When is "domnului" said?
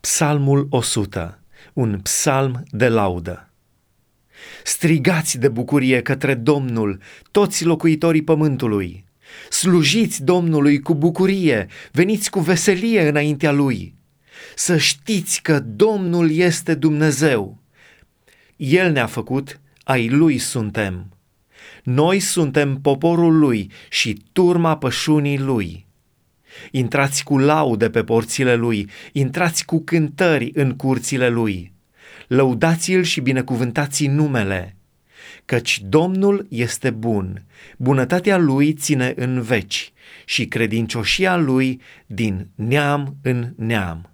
10.22-10.80